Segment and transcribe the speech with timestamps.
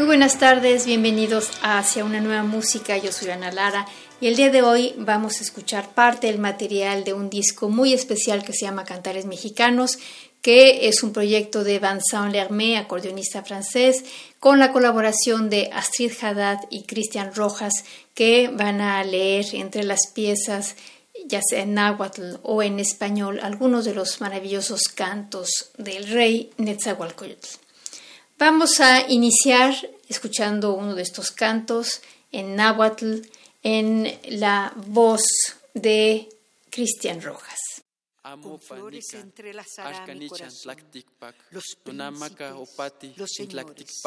[0.00, 2.96] Muy buenas tardes, bienvenidos a Hacia una nueva música.
[2.96, 3.86] Yo soy Ana Lara
[4.18, 7.92] y el día de hoy vamos a escuchar parte del material de un disco muy
[7.92, 9.98] especial que se llama Cantares Mexicanos,
[10.40, 14.02] que es un proyecto de Vincent Lermé, acordeonista francés,
[14.38, 20.06] con la colaboración de Astrid Haddad y Cristian Rojas, que van a leer entre las
[20.14, 20.76] piezas
[21.26, 27.69] ya sea en náhuatl o en español, algunos de los maravillosos cantos del rey Netzahualcoyotl.
[28.40, 29.74] Vamos a iniciar
[30.08, 32.00] escuchando uno de estos cantos
[32.32, 33.20] en náhuatl
[33.62, 35.20] en la voz
[35.74, 36.26] de
[36.70, 37.58] Cristian Rojas.
[38.22, 40.74] Amo flores entrelazará mi corazón,
[41.50, 44.00] los príncipes, los señores.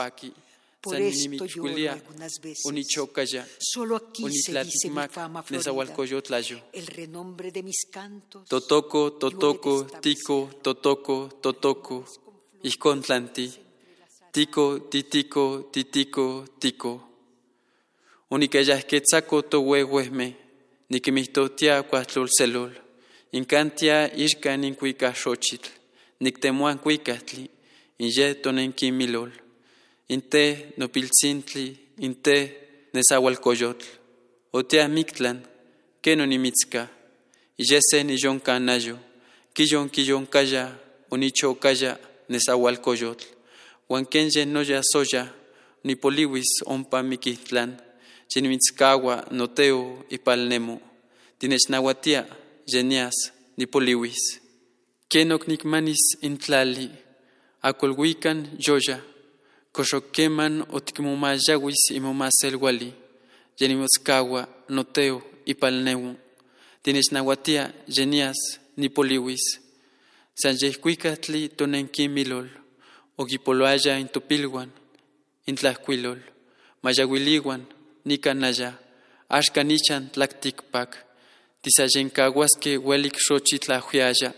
[0.82, 2.64] Por esto lloro algunas veces.
[3.60, 5.94] Solo aquí se dice mi fama florida,
[6.74, 8.50] el renombre de mis cantos.
[8.50, 12.06] Totoco, totoco, tico, totoco, totoco,
[13.06, 13.63] tlanti.
[14.34, 17.08] Tico, titico, titico, tico.
[18.32, 20.36] Uniqueyahquetzaco tohuehuehme,
[20.90, 22.72] niquimihtotia cuatlolcelol.
[23.32, 25.70] Incantia ixca nincuica xochitl,
[26.20, 27.48] nictemuan cuicatli,
[28.00, 29.32] inye tonenquimilol.
[30.10, 32.36] Inte nopiltzintli, inte
[32.94, 33.86] nezahualcoyotl.
[34.52, 35.44] Otea mictlan,
[36.02, 36.90] que no nimitzca,
[37.58, 38.98] iyese niyoncanayo,
[39.54, 40.80] quillon quilloncaya,
[41.12, 43.43] unichocaya, nezahualcoyotl.
[43.90, 45.34] Huanquenye noya soya,
[45.84, 47.78] nipoliwis ompa miquitlan,
[48.28, 50.82] chinimitzcawa noteo ipalnemo,
[51.40, 52.26] tinechnahuatia,
[52.68, 54.40] yenias, nipoliwis.
[55.08, 56.90] Kenok nikmanis intlali,
[57.62, 59.00] acolhuican yoya,
[59.74, 62.94] coxoqueman otikmomayawis imomaselwali,
[63.60, 66.16] yenimotzcawa noteo ipalnemo,
[66.84, 69.60] tinechnahuatia, yenias, nipoliwis.
[70.36, 72.50] San yehcuicatli tonenquimilol,
[73.18, 74.70] Oguipoloaya in Tupilguan,
[75.46, 76.20] in Tlajcuilol,
[76.84, 77.62] Mayahuiliwan,
[78.08, 78.74] Nicanaya,
[79.30, 80.96] Ashkanichan Tlacticpac,
[81.62, 84.34] Tisayencahuasque Huelic Xochitlajuiaya,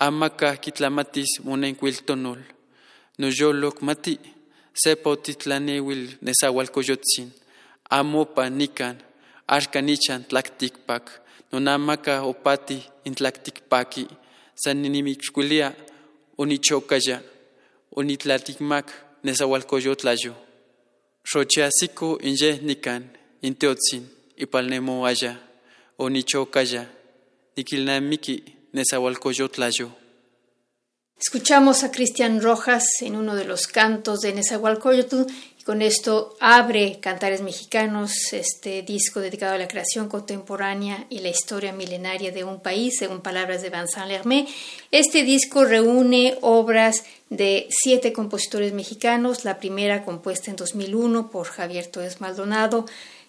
[0.00, 2.38] Amaca Quitlamatis Monencuiltonol,
[3.18, 4.18] Noyoloc Mati,
[4.72, 7.30] Sepa Otitlanewil Nezahualcoyotzin,
[7.90, 8.96] Amopa Nican,
[9.48, 11.10] Ashkanichan Tlacticpac,
[11.52, 14.08] Nonamaca Opati in Tlacticpaqui,
[14.54, 15.74] Saninimichquilia,
[16.38, 17.20] Onichocaya,
[17.96, 18.86] onitlaticmac
[19.24, 20.34] nezahualcoyotlayo.
[21.24, 23.02] Xochiasico inye nican,
[23.42, 24.04] inteotzin,
[24.36, 25.36] ipalnemoaya,
[25.98, 26.86] onichocaya,
[27.56, 30.00] niquilnamiki nezahualcoyotlayo.
[31.20, 35.26] Escuchamos a Cristian Rojas en uno de los cantos de Nezahualcóyotl
[35.64, 41.72] con esto abre Cantares Mexicanos, este disco dedicado a la creación contemporánea y la historia
[41.72, 44.46] milenaria de un país, según palabras de Vincent Lermé.
[44.90, 51.86] Este disco reúne obras de siete compositores mexicanos, la primera compuesta en 2001 por Javier
[51.86, 52.86] Torres Maldonado,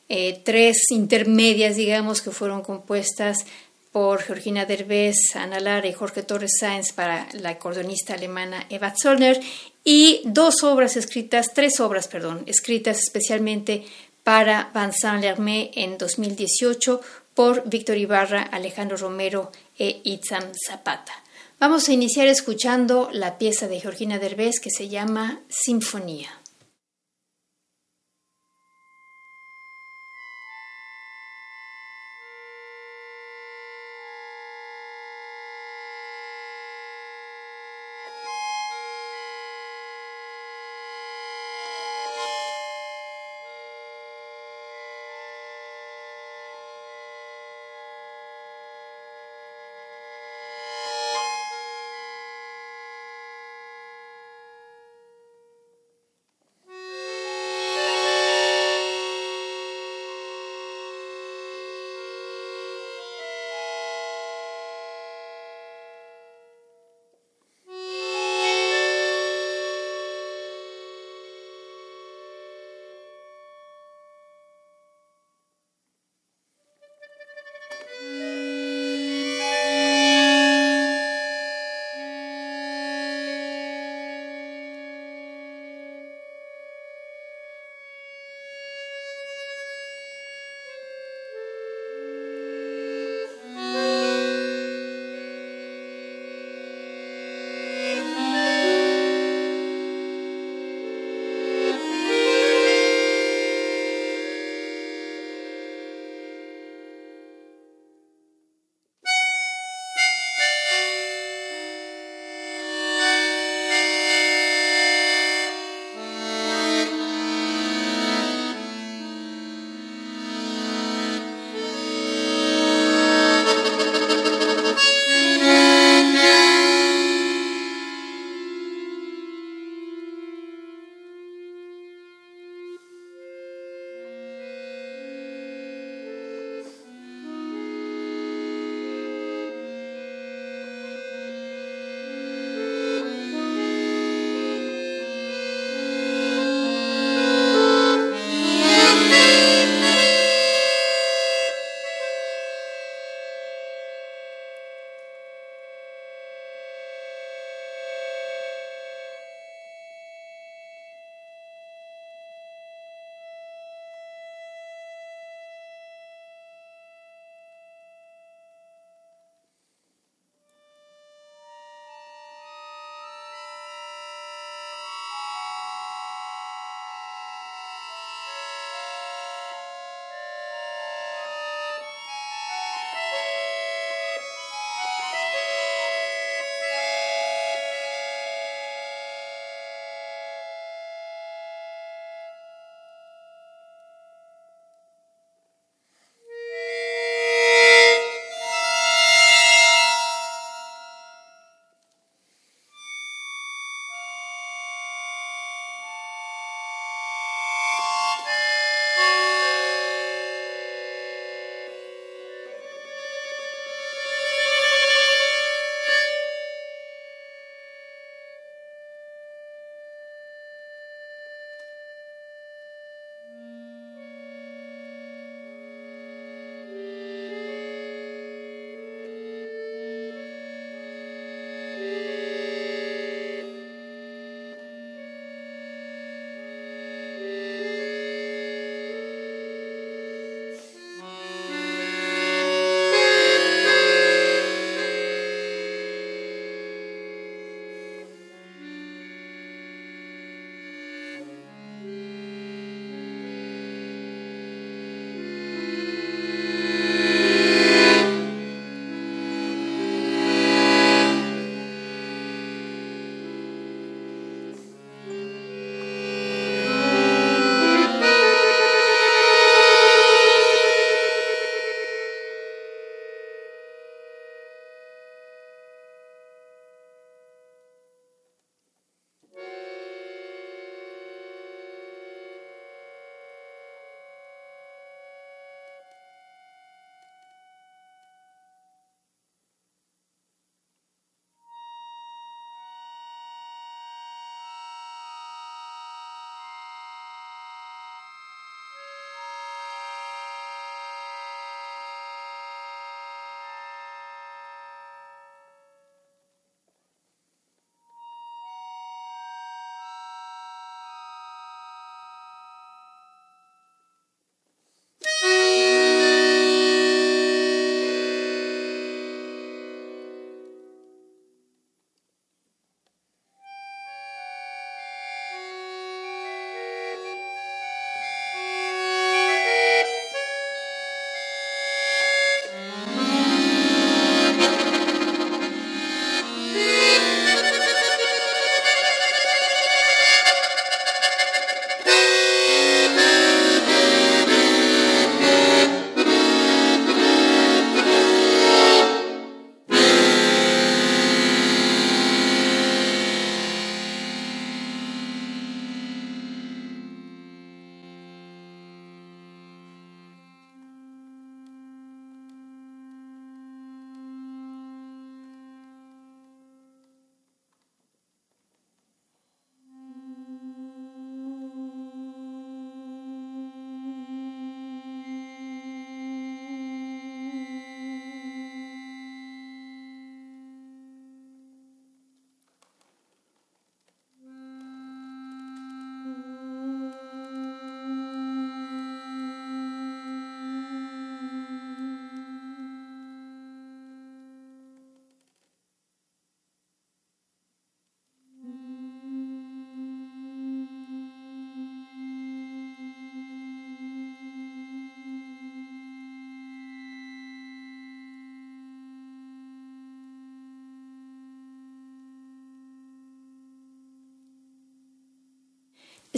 [0.08, 3.46] eh, tres intermedias, digamos, que fueron compuestas
[3.92, 9.40] por Georgina Derbez, Ana Lara y Jorge Torres Sáenz para la acordeonista alemana Eva Zollner
[9.84, 13.86] y dos obras escritas, tres obras, perdón, escritas especialmente
[14.24, 17.02] para Vincent Lermé en 2018
[17.34, 21.14] por Víctor Ibarra, Alejandro Romero e Itzam Zapata.
[21.60, 26.41] Vamos a iniciar escuchando la pieza de Georgina Derbez que se llama Sinfonía.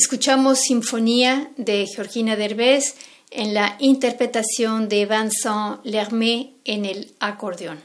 [0.03, 2.95] Escuchamos Sinfonía de Georgina Derbez
[3.31, 7.79] en la interpretación de Vincent Lermé en el acordeón.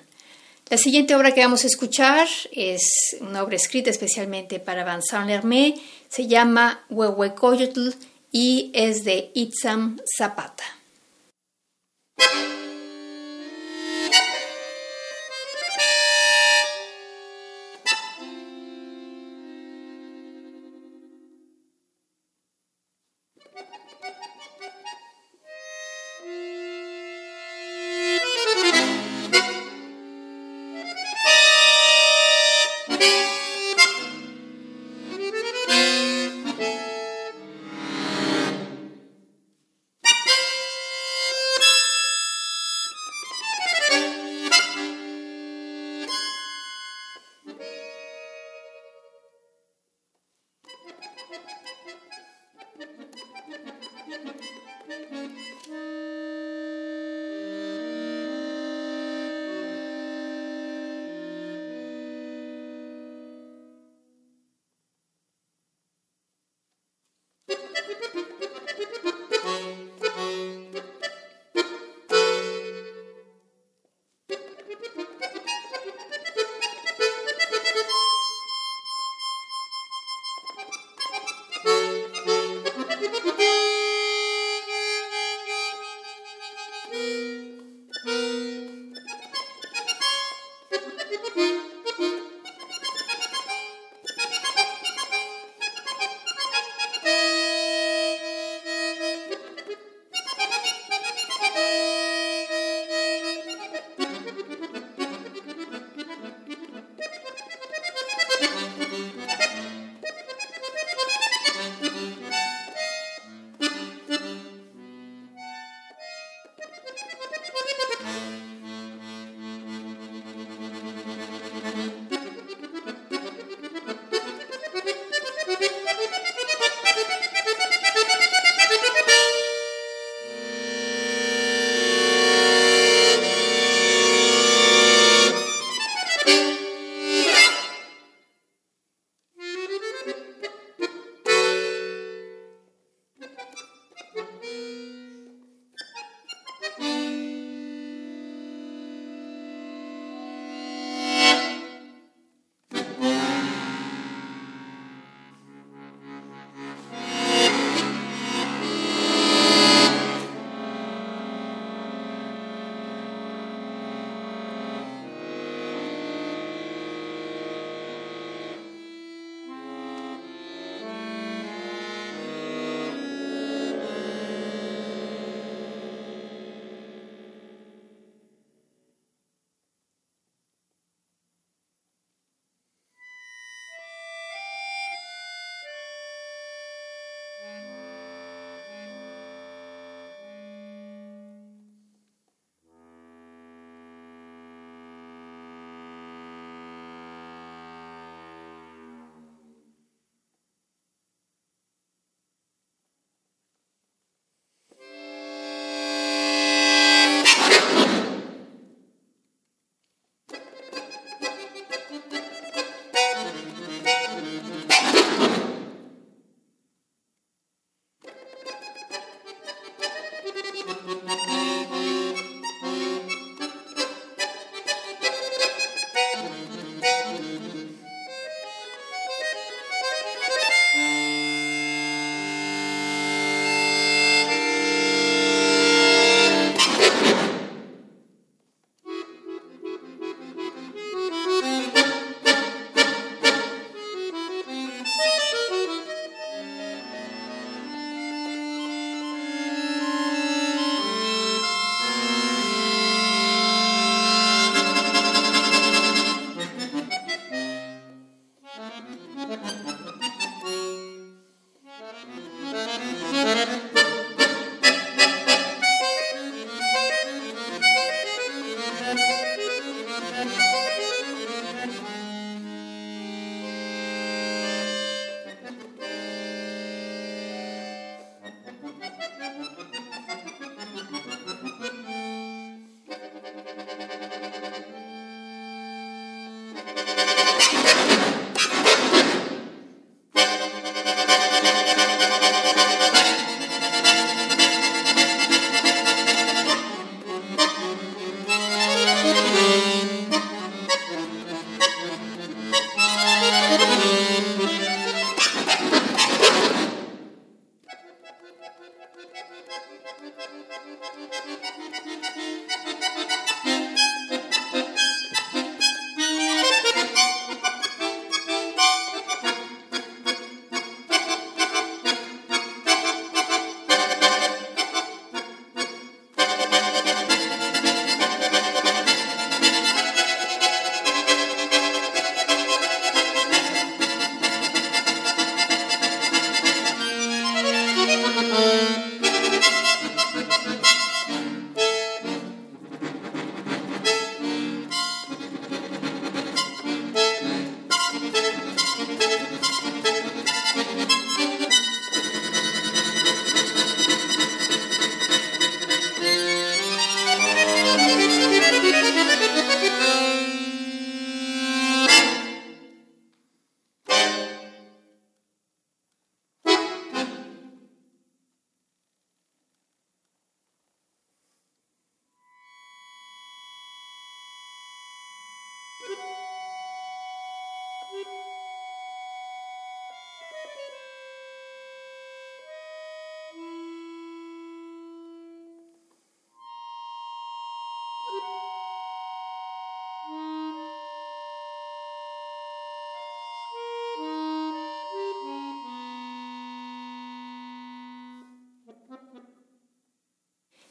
[0.69, 5.77] La siguiente obra que vamos a escuchar es una obra escrita especialmente para Vincent Lermé,
[6.09, 7.91] se llama Huehuecoyotl
[8.33, 10.65] y es de Itzam Zapata.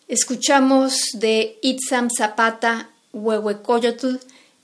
[0.07, 4.15] Escuchamos de Itzam Zapata Huehuecoyotl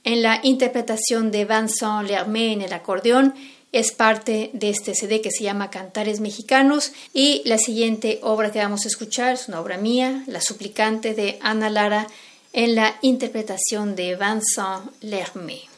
[0.02, 3.34] en la interpretación de Vincent Lermé en el acordeón.
[3.70, 6.92] Es parte de este CD que se llama Cantares Mexicanos.
[7.12, 11.38] Y la siguiente obra que vamos a escuchar es una obra mía, La Suplicante de
[11.42, 12.06] Ana Lara,
[12.54, 15.73] en la interpretación de Vincent Lermé.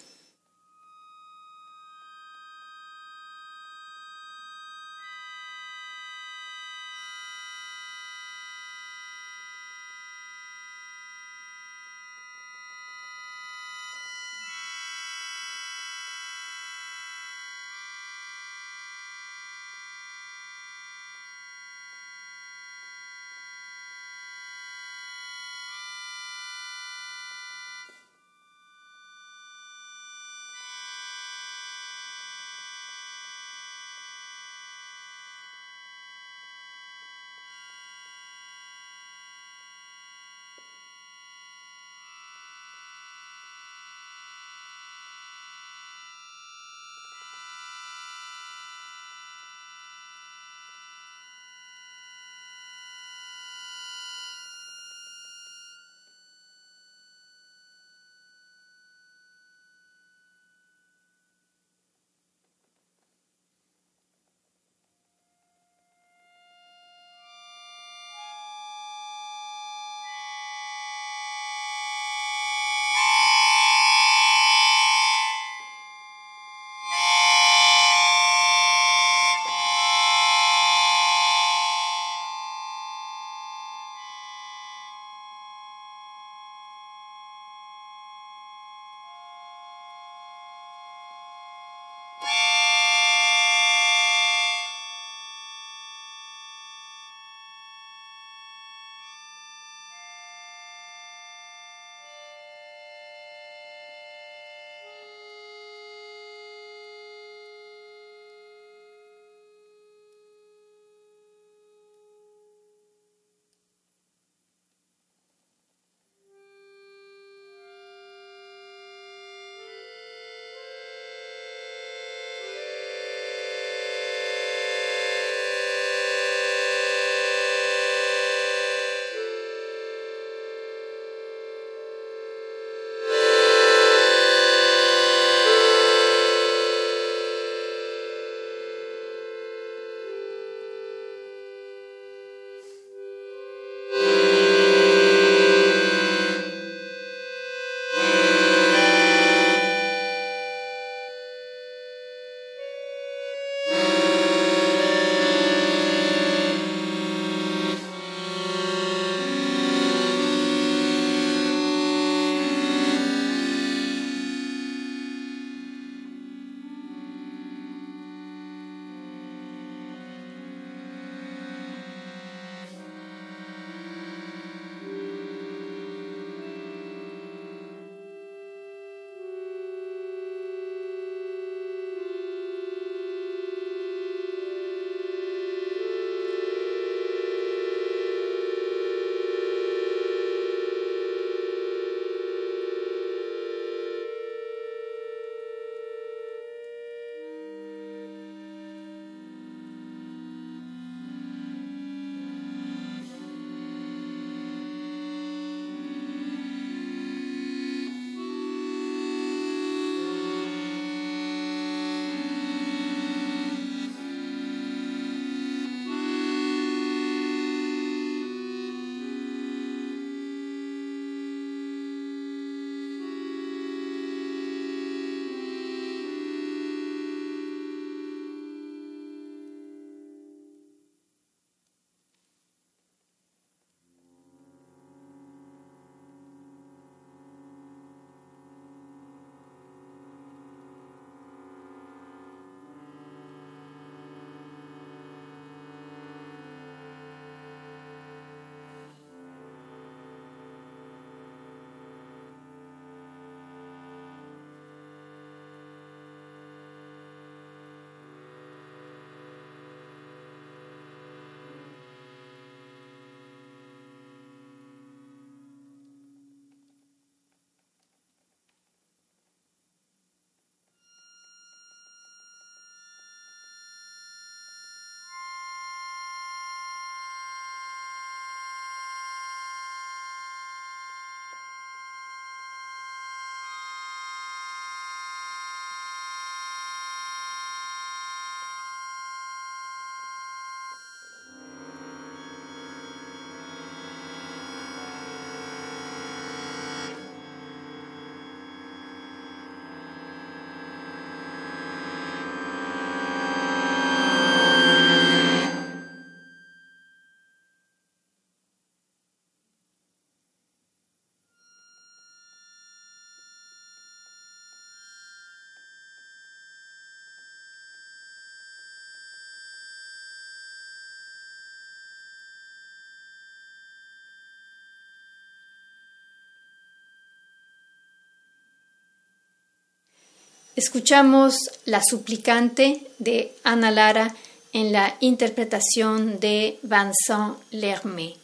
[330.56, 334.14] Escuchamos La suplicante de Ana Lara
[334.54, 338.16] en la interpretación de Vincent Lermé.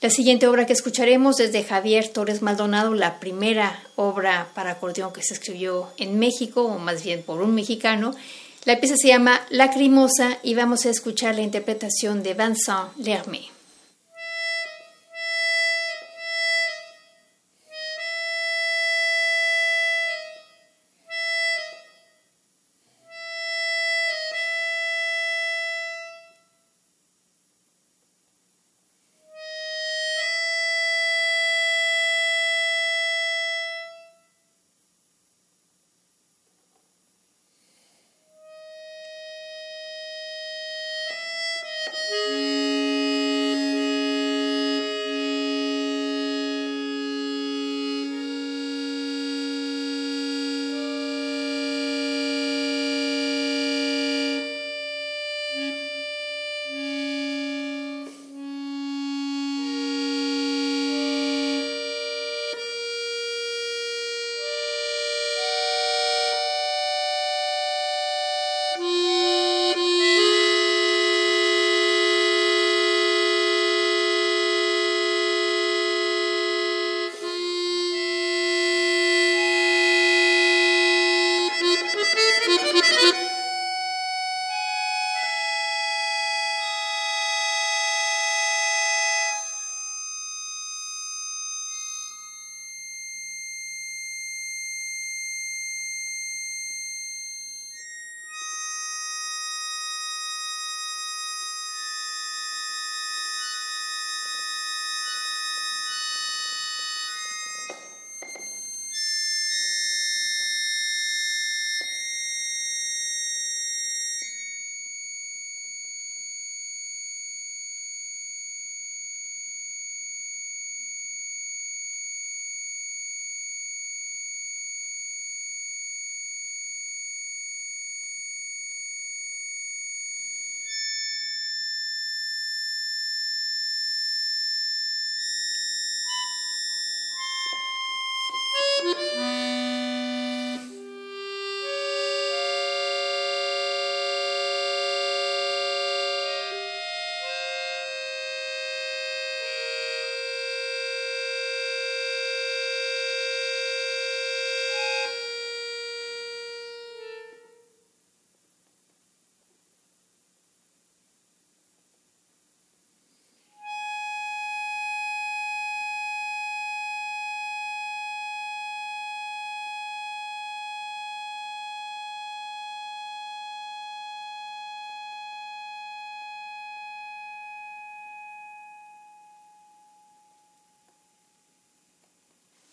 [0.00, 5.12] La siguiente obra que escucharemos es de Javier Torres Maldonado, la primera obra para acordeón
[5.12, 8.16] que se escribió en México, o más bien por un mexicano.
[8.64, 13.59] La pieza se llama Lacrimosa y vamos a escuchar la interpretación de Vincent Lermé.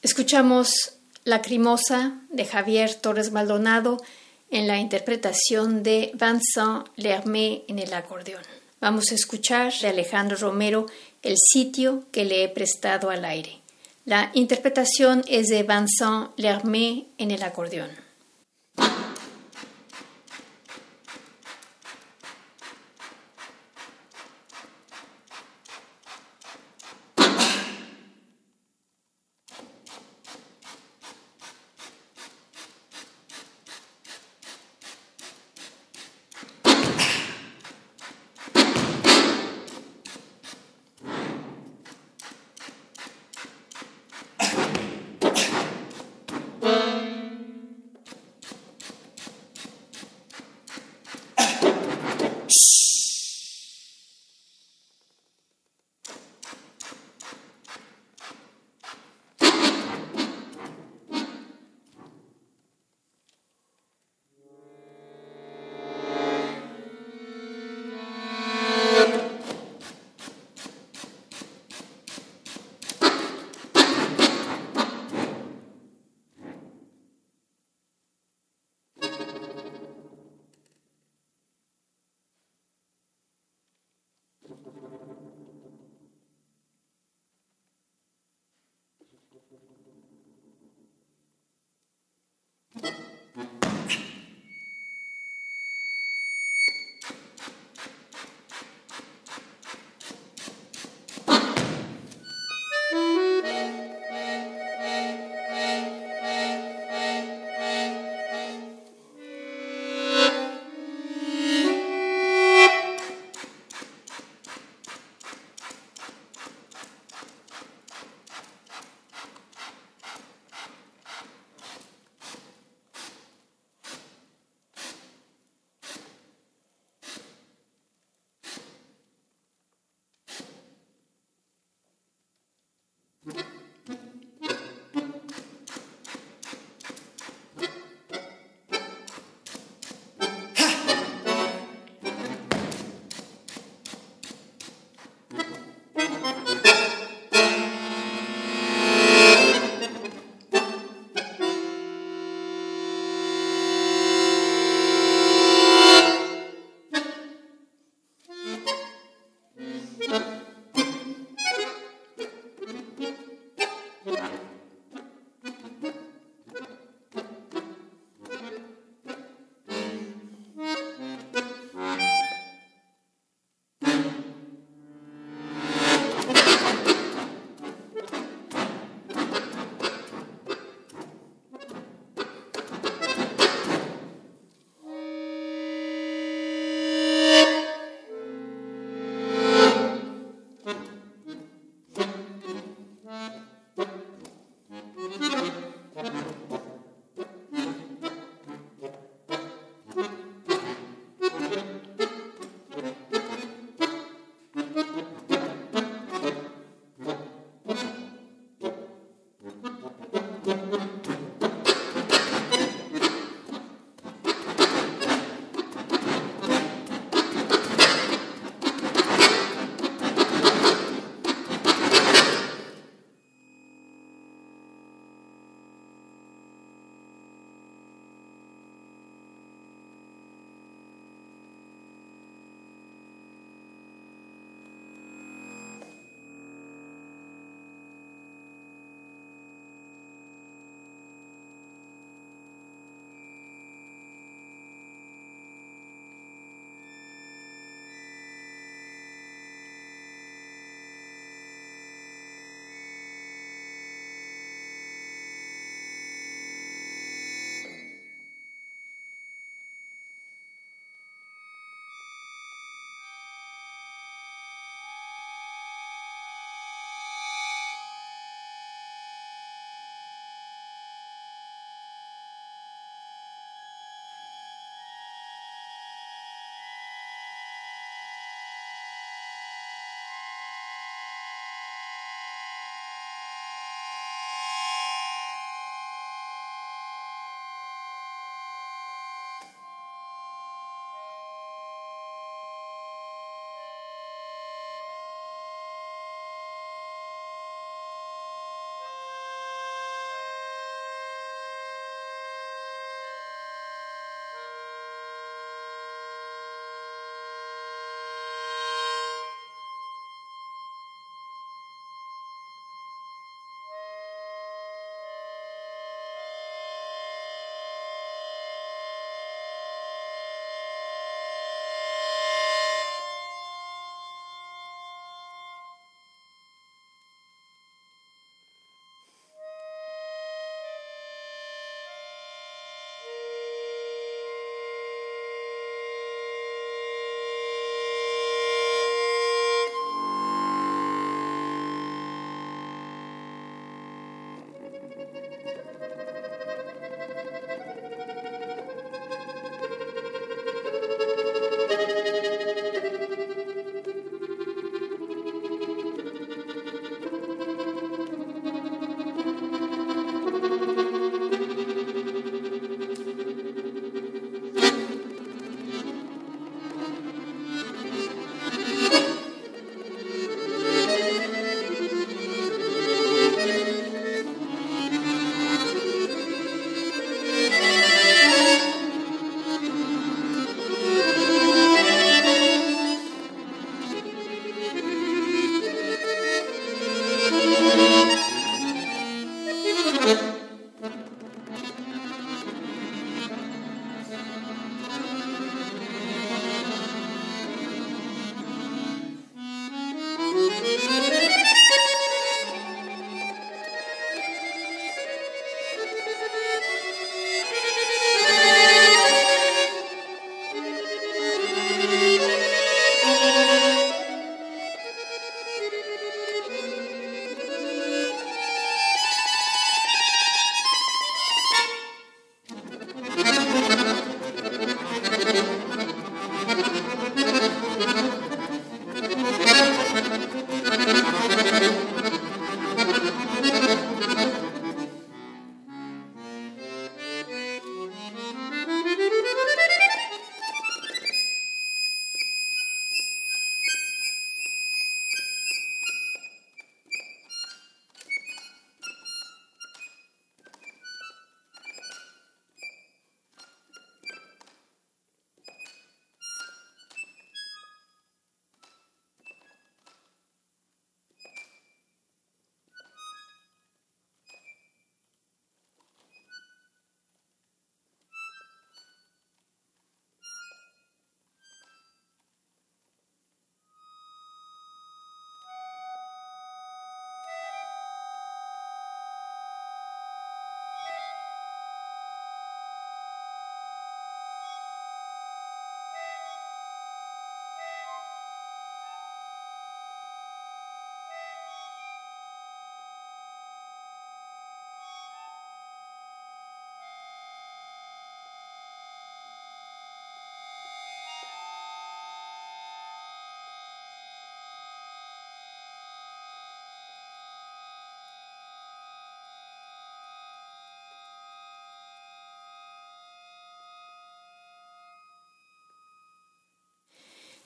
[0.08, 0.70] Escuchamos
[1.26, 3.98] Lacrimosa de Javier Torres Maldonado
[4.50, 8.42] en la interpretación de Vincent Lermé en el acordeón.
[8.80, 10.86] Vamos a escuchar de Alejandro Romero
[11.22, 13.60] El sitio que le he prestado al aire.
[14.06, 18.07] La interpretación es de Vincent Lermé en el acordeón.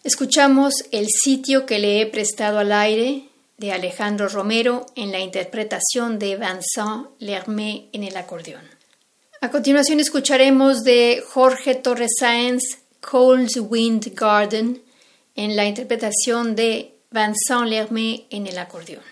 [0.03, 3.29] Escuchamos El sitio que le he prestado al aire
[3.59, 8.63] de Alejandro Romero en la interpretación de Vincent Lermé en el acordeón.
[9.41, 12.63] A continuación escucharemos de Jorge Torres Sáenz
[12.99, 14.81] Cold Wind Garden
[15.35, 19.03] en la interpretación de Vincent Lermé en el acordeón.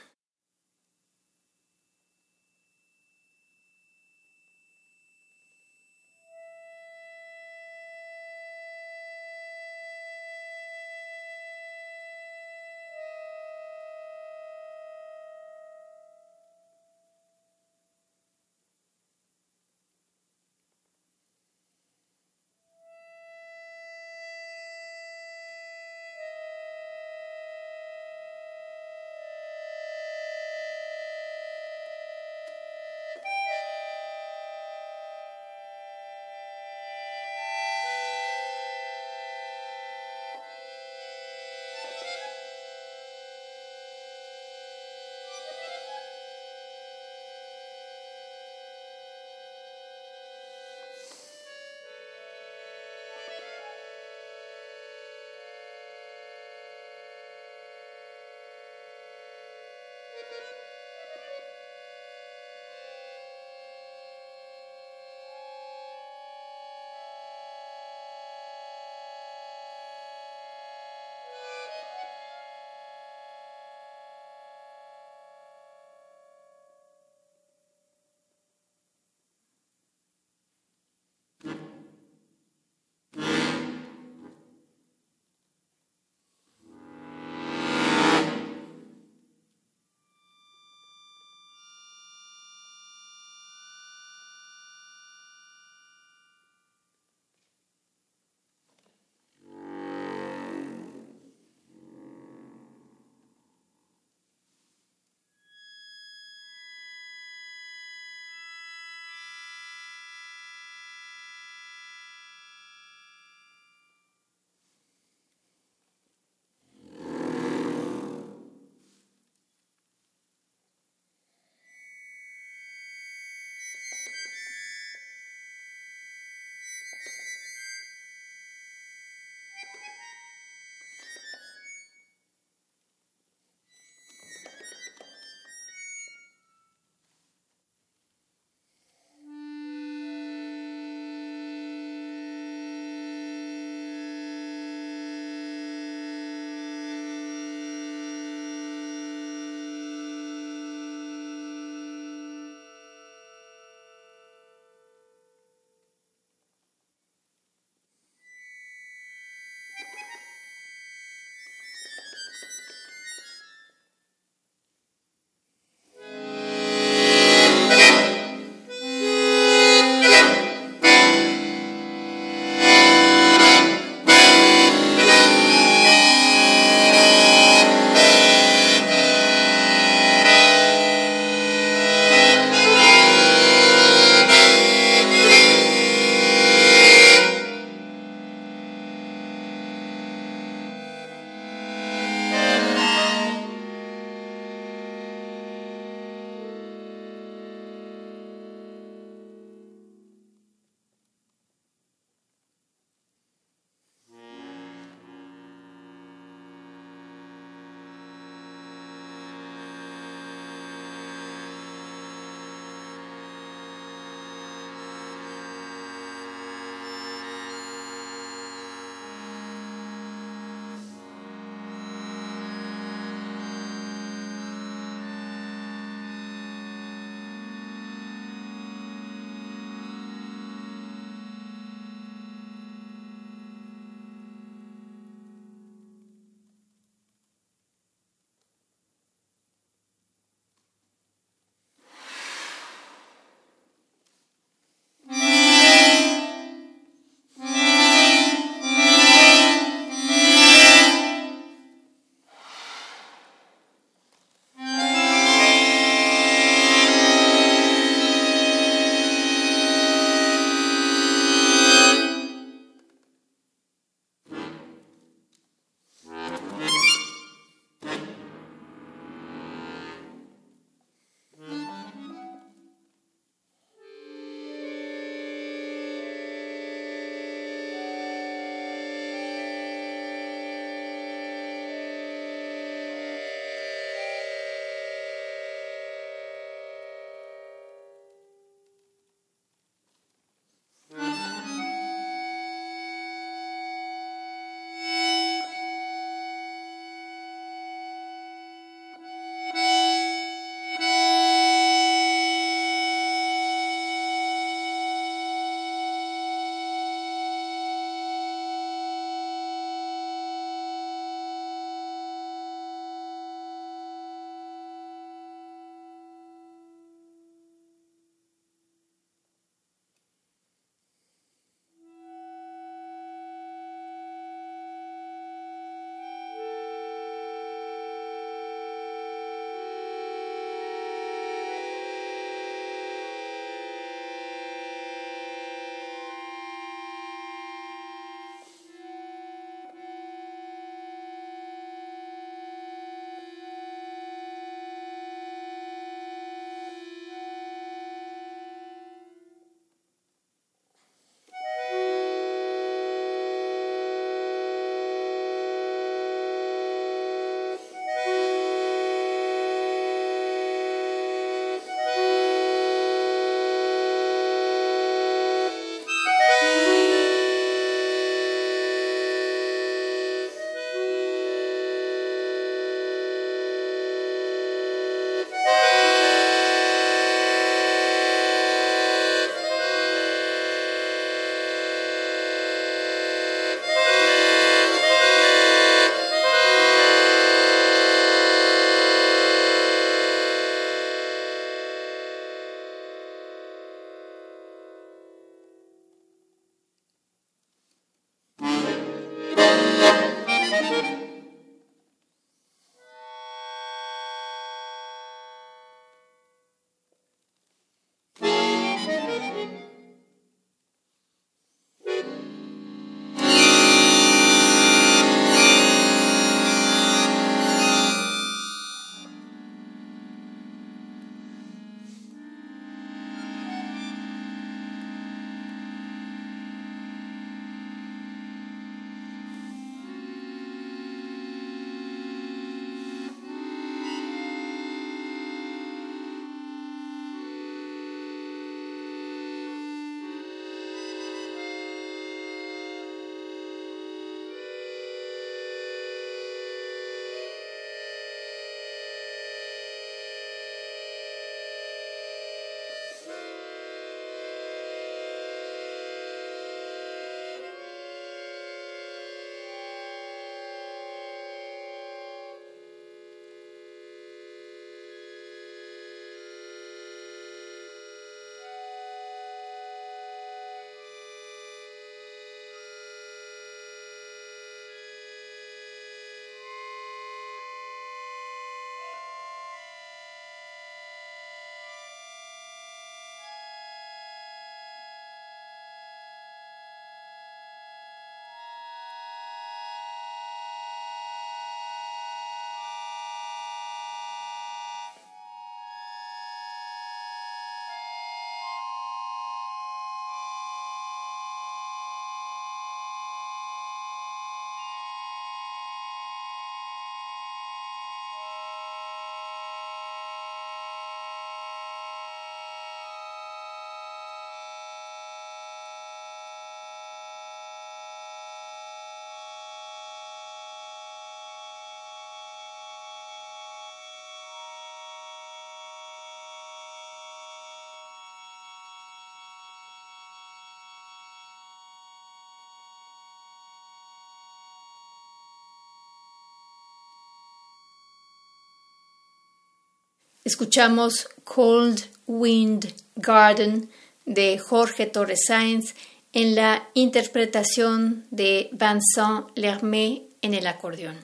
[540.30, 543.68] Escuchamos Cold Wind Garden
[544.06, 545.74] de Jorge Torres Sáenz
[546.14, 550.98] en la interpretación de Vincent Lermé en el acordeón.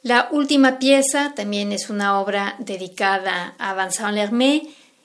[0.00, 4.62] La última pieza también es una obra dedicada a Vincent Lermé,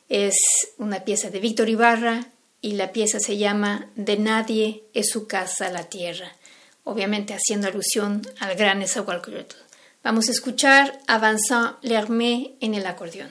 [0.07, 0.37] es
[0.77, 2.27] una pieza de Víctor Ibarra
[2.61, 6.31] y la pieza se llama De nadie es su casa la tierra,
[6.85, 9.66] obviamente haciendo alusión al gran Esahualcoyotl.
[10.07, 11.75] Vamos a escuchar a Vincent
[12.61, 13.27] en el acordeón.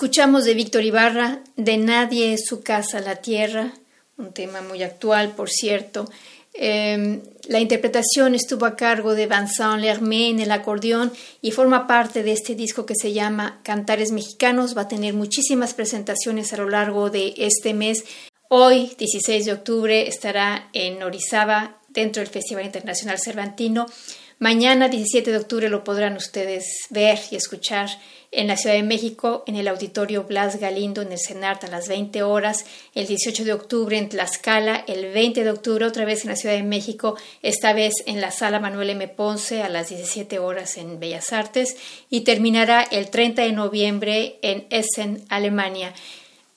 [0.00, 3.74] Escuchamos de Víctor Ibarra, De nadie es su casa la tierra,
[4.16, 6.08] un tema muy actual, por cierto.
[6.54, 12.22] Em, la interpretación estuvo a cargo de Vincent Lermé en el acordeón y forma parte
[12.22, 14.74] de este disco que se llama Cantares Mexicanos.
[14.74, 18.06] Va a tener muchísimas presentaciones a lo largo de este mes.
[18.48, 23.84] Hoy, 16 de octubre, estará en Orizaba dentro del Festival Internacional Cervantino.
[24.42, 27.90] Mañana, 17 de octubre, lo podrán ustedes ver y escuchar
[28.32, 31.88] en la Ciudad de México, en el Auditorio Blas Galindo, en el CENART, a las
[31.88, 32.64] 20 horas.
[32.94, 34.82] El 18 de octubre en Tlaxcala.
[34.88, 38.30] El 20 de octubre, otra vez en la Ciudad de México, esta vez en la
[38.30, 39.08] Sala Manuel M.
[39.08, 41.76] Ponce, a las 17 horas en Bellas Artes.
[42.08, 45.92] Y terminará el 30 de noviembre en Essen, Alemania.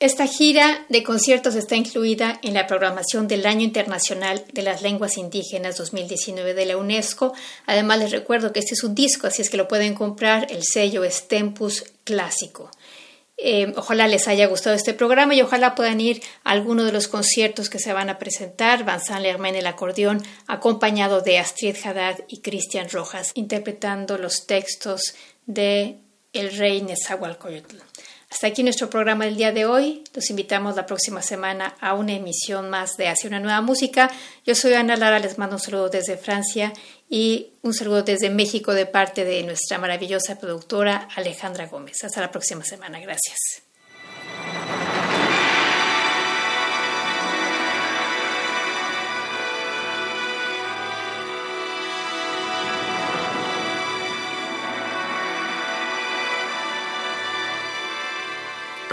[0.03, 5.17] Esta gira de conciertos está incluida en la programación del Año Internacional de las Lenguas
[5.17, 7.31] Indígenas 2019 de la UNESCO.
[7.67, 10.47] Además, les recuerdo que este es un disco, así es que lo pueden comprar.
[10.51, 12.69] El sello es Tempus Clásico.
[13.37, 17.07] Eh, ojalá les haya gustado este programa y ojalá puedan ir a alguno de los
[17.07, 18.85] conciertos que se van a presentar.
[18.99, 25.99] San en el acordeón, acompañado de Astrid Haddad y Cristian Rojas, interpretando los textos de
[26.33, 27.77] El Rey Nezahualcóyotl.
[28.33, 30.03] Hasta aquí nuestro programa del día de hoy.
[30.15, 34.09] Los invitamos la próxima semana a una emisión más de Hacia una nueva música.
[34.43, 36.73] Yo soy Ana Lara, les mando un saludo desde Francia
[37.07, 42.03] y un saludo desde México de parte de nuestra maravillosa productora Alejandra Gómez.
[42.03, 42.99] Hasta la próxima semana.
[42.99, 43.61] Gracias.